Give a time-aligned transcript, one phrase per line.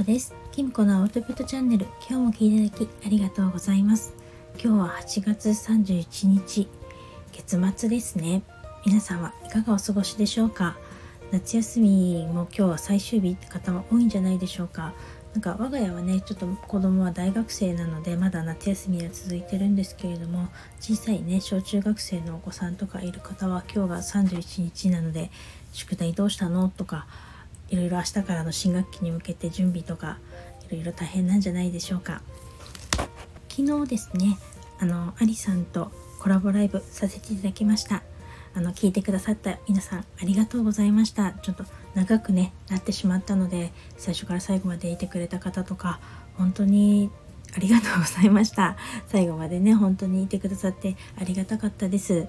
[0.00, 0.34] こです。
[0.50, 4.14] キミコのアウトプットチャンネル今日も聞いていただきありがとうございます。
[4.54, 6.68] 今日は8月31日
[7.32, 8.42] 月末ですね。
[8.86, 10.78] 皆さんはいかがお過ごしでしょうか？
[11.32, 14.94] 夏休みも今日は最終日って方も多いんじゃないでしょうか？
[15.34, 20.48] なんか我が家はねちょっと子供は大学生なのでまだ夏休みは続いてるんですけれども
[20.80, 25.30] 小さいね小中学生のお子さんとかいる方は今日が31日なので
[25.74, 26.70] 宿題どうしたの？
[26.70, 27.06] とか
[27.70, 30.18] いろいろ明日からの新学期に向けて準備とか
[30.68, 32.22] いろいろ大変なんじゃないでしょうか。
[33.48, 34.38] 昨日ですね
[34.78, 38.02] あのアリさんとコラボライブさせていただきました。
[38.52, 41.32] あの聞いてくださった皆さんありがとうございました。
[41.32, 46.00] ちょっと長くねなってしまったので最初から最後までいてくれた方とか
[46.36, 47.10] 本当に
[47.56, 48.76] ありがとうございました。
[49.08, 52.26] 最後までね本当にいてくださってありがたかったです。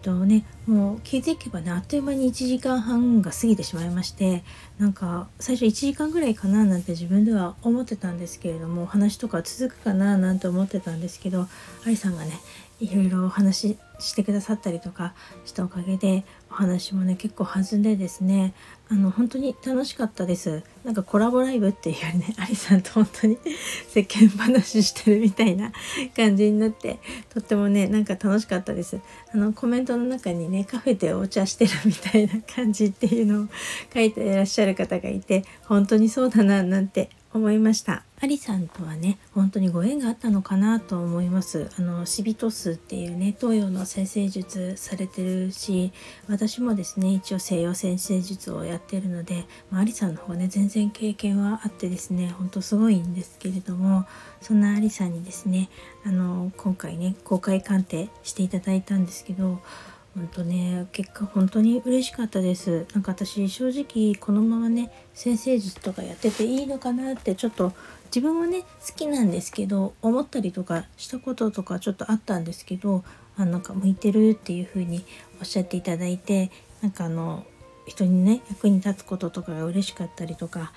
[0.00, 4.42] とねもう気づけばねあっという間に1時間半が過ぎてしまいまして
[4.78, 11.48] なんか最初1時間ぐらいかななんて自分では思ってたんですけれども話とか続くかななんて思ってたんですけどあ
[11.86, 12.32] りさんがね
[12.80, 15.14] いろいろお話ししてくださったりとか
[15.44, 18.54] したおかげでお話もね結構弾んでですね
[18.88, 20.64] あの本当に楽しかったです。
[20.82, 23.38] なんかコラボライブっていうよりね アリさんと本当に
[23.88, 25.70] 世間話してるみたいな
[26.16, 28.98] 感じになってとってもねなんか楽しかったです。
[29.32, 33.46] あのコメントの中にねカフェでお茶してるみたいな感じっていうのを
[33.92, 38.04] 書いていらっしゃる方がいて本当にそうだななんて思いました。
[38.22, 41.70] アリさんとはね本当にご縁があったのかなと思います。
[41.78, 45.92] あのシビトスっていうね東洋の先生術されてるし
[46.28, 54.06] 私もですね一応西洋先生術をやってるので、まあ、アリさんの方ね全然経験はあってですねほんとすごいんですけれども
[54.40, 55.70] そんなアリさんにですね
[56.04, 59.60] あの今回ね公開鑑定していただいたんですけど
[60.14, 62.86] 本当ね結果本当に嬉しかったです。
[62.94, 67.72] なんか私正直このままね先生術とかやってていいのかなってちょっと
[68.06, 68.66] 自分はね好
[68.96, 73.04] きなんですけど思ったりとかしたこととかちょっとあったんですけど
[73.36, 75.04] あなんか向いてるっていう風に
[75.40, 76.50] おっしゃっていただいて
[76.82, 77.46] なんかあの
[77.86, 80.72] 人にね役に立つこととかが嬉しかったりとか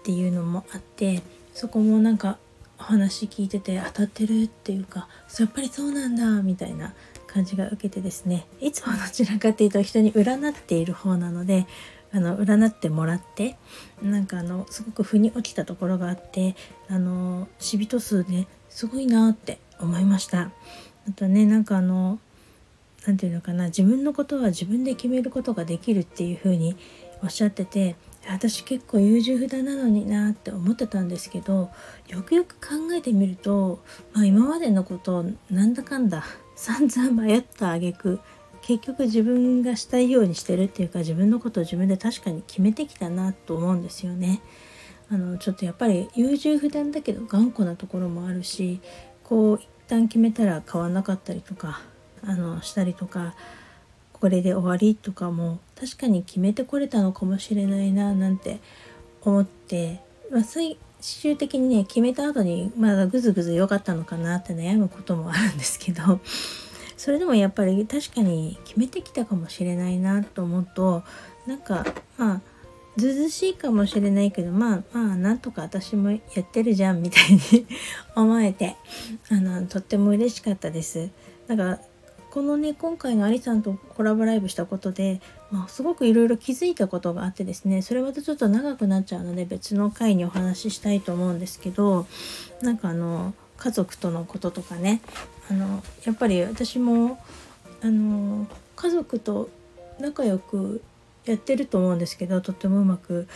[0.00, 1.22] っていうのもあって
[1.54, 2.38] そこもなんか
[2.78, 5.08] お話聞いてて当たってるっていうか
[5.38, 6.92] やっぱりそうなんだみたいな
[7.34, 11.66] 感じが受けてですねいつもどちらかっていうと人に占っている方なので
[12.12, 13.56] あの占ってもらって
[14.00, 16.54] なんかあのすごく腑に落ちたところがあって
[16.88, 20.52] あの死人数ねすごいなって思いました。
[21.08, 22.20] あとねなんかあの
[23.04, 26.76] 何て言うのかな自分のことは自分で決めることができるっていう風に
[27.22, 27.96] おっしゃってて
[28.28, 31.70] 私結構優柔不断なのになって思ってたんですけど
[32.08, 36.24] よくよく考えてみると、まあ、今までのことをなんだかんだ
[36.56, 38.20] 散々迷った挙句
[38.62, 44.40] 結局自分がしたいようにしてるっていうか自分のことを自分で確かに決めてきたなと思うんですよね。
[45.10, 48.80] あのちょっとやっぱり優柔不断だけど頑固なところもあるし
[49.22, 51.82] こう一旦決めたら変わんなかったりとか
[52.22, 53.34] あのしたりとか
[54.14, 58.60] これで終わりとかも確かに決めてこれたのかもしれないななんて
[59.20, 60.00] 思って、
[60.30, 60.44] まあ、
[61.04, 66.20] 終的にね決めた後にまだぐずぐず良かったのかなって悩むこともあるんですけど
[66.96, 71.02] それでもやっぱり確かに決めてきたかもしれないなと思うと
[71.46, 71.84] なんか
[72.16, 72.40] まあ
[72.96, 77.66] ずずしいかもしれないけどまあまあなんとか私もやってるじゃんみたいに
[78.16, 78.76] 思えて
[79.30, 81.10] あのとっても嬉しかったです。
[81.48, 81.80] だから
[82.30, 85.20] このね今回のアリさんとコラボライブしたことで、
[85.54, 92.08] まあ、すごくいろいろ気づいたことがあってですねそれまたちょっと長くなっちゃうので別の回にお話ししたいと思うんですけど
[92.60, 95.00] なんかあの家族とのこととかね
[95.48, 97.22] あのやっぱり私も
[97.82, 99.48] あの家族と
[100.00, 100.82] 仲良く
[101.24, 103.28] やってると思うんですけどとってもうまく。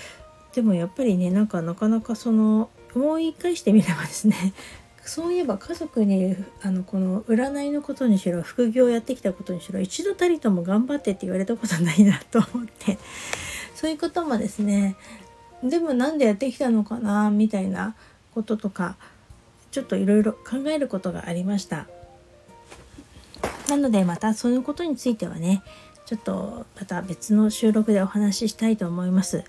[0.54, 4.54] でもやっぱりねなんかなかなかその思い返してみればですね
[5.08, 12.98] そういえば家族にあのこの占いのことにしろ副業をやってきたことにしろ一度たりとも頑張ってって言われたことないなと思って。
[13.74, 14.96] そういうこともですね
[15.62, 17.94] でもなんでやってきたのかなみたいな
[18.34, 18.96] こととか
[19.70, 21.86] ちょっといろいろ考えることがありました。
[23.68, 25.62] なのでまたそういうことについてはね
[26.04, 29.44] ちょっとまた別の収録でお話ししたいと思います。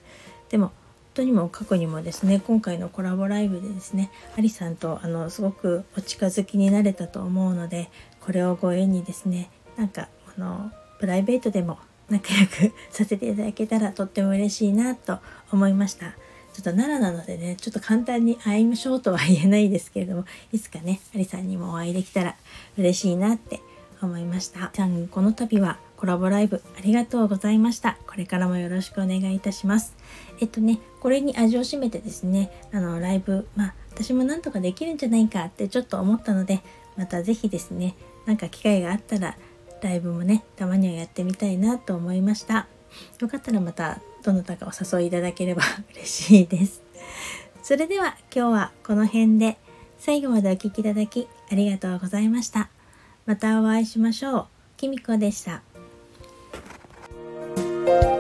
[0.50, 0.72] でも
[1.14, 7.90] 当にも過去にもですね今回のコラボライブでですねアリさんとあのすごくお近づきになれたと思うので
[8.22, 11.80] これをご縁にですねなんかあのプライベートでも
[12.10, 15.20] 仲良くさせていただけたらとっても嬉しいなと
[15.52, 16.16] 思いました。
[16.54, 22.36] ちょっと奈良なのでね、ちょっと簡単に会いましょうとは言えないですけれども、いつかね、アリさんにもお会いできたら
[22.78, 23.62] 嬉しいなって
[24.02, 24.72] 思いました。
[24.74, 27.98] さん、この度はコラボライブありがとうございました。
[28.08, 29.98] これからもよろしくお願いいたします。
[30.40, 36.62] えっとね、これに味を占めてですね、あの、ライブ、まあ、私もなんとかできるんじゃないかってちょっと思ったので、
[36.96, 39.36] また是非ですね、なんか機会があったら、
[39.82, 42.68] ライブもね、たまにはやってみたいなと思いました。
[43.20, 45.64] よかったらまた、どなたかお誘いいただければ
[45.96, 46.82] 嬉しいです。
[47.62, 49.58] それでは今日はこの辺で
[49.98, 52.70] 最後までお聴きいただきありがとうございました。
[53.26, 54.48] またお会いしましょう。
[54.78, 55.69] きみこでした。
[57.90, 58.19] Bye.